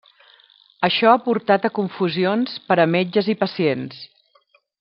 [0.87, 4.05] Això ha portat a confusions per a metges i pacients.